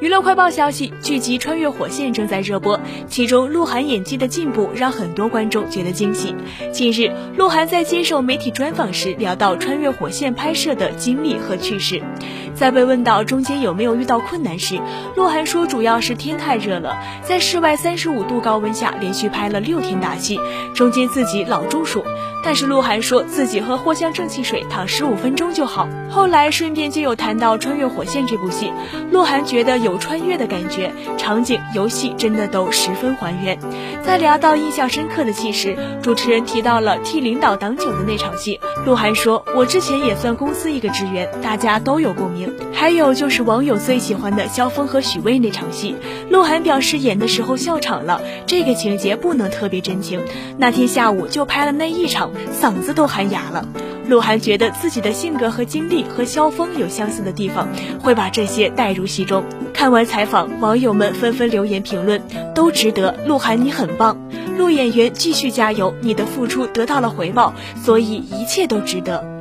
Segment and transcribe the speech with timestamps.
[0.00, 6.34] 娱乐快报消息，剧集《穿越火线》正在热播，其中鹿晗演技的进步让很多观众觉得惊喜。
[6.72, 12.02] 近日，鹿晗在接受媒体专访时聊到《穿越火线》拍摄的经历和趣事，
[12.54, 14.80] 在被问到中间有没有遇到困难时，
[15.16, 20.40] 鹿晗说主要是天太热了，在室外三十五度高温下连续拍了六天大戏，
[20.74, 22.02] 中间自己老中暑。
[22.42, 25.86] 但是鹿晗说自己喝藿香正气水躺十五分钟就好。
[26.08, 28.72] 后来顺便就有谈到《穿越火线》这部戏，
[29.10, 33.58] 鹿晗觉得有有穿越的感觉，场景、游戏真的都十分还原。
[34.04, 45.96] 在聊到印象深刻的戏时，主持人提到了替领导挡酒的那场戏，鹿晗说：“我之前也算公司一个职员，大家都有共鸣。”还有就是网友最喜欢的萧峰和许巍那场戏，
[46.30, 50.22] 鹿晗表示演的时候笑场了，这个情节不能特别真情。
[50.56, 52.30] 那天下午就拍了那一场。
[52.60, 53.66] 嗓子都喊哑了，
[54.10, 57.68] 鹿晗觉得自己的性格和经历和萧峰有相似的地方，
[58.02, 59.44] 会把这些带入戏中。
[59.72, 62.20] 看完采访，网友们纷纷留言评论，
[62.52, 63.14] 都值得。
[63.24, 64.18] 鹿晗你很棒，
[64.58, 69.39] 鹿演员继续加油，你的付出得到了回报，所以一切都值得。